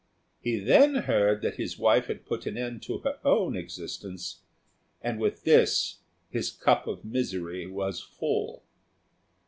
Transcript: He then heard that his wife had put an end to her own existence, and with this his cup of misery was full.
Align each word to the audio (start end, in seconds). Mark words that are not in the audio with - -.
He 0.39 0.57
then 0.57 0.95
heard 1.05 1.43
that 1.43 1.57
his 1.57 1.77
wife 1.77 2.07
had 2.07 2.25
put 2.25 2.47
an 2.47 2.57
end 2.57 2.81
to 2.81 2.97
her 3.01 3.19
own 3.23 3.55
existence, 3.55 4.39
and 4.99 5.19
with 5.19 5.43
this 5.43 5.99
his 6.31 6.49
cup 6.49 6.87
of 6.87 7.05
misery 7.05 7.67
was 7.67 7.99
full. 8.01 8.63